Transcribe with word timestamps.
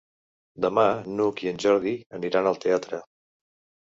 Demà 0.65 0.85
n'Hug 1.19 1.43
i 1.47 1.51
en 1.53 1.61
Jordi 1.67 1.93
aniran 2.21 2.53
al 2.53 2.59
teatre. 2.65 3.03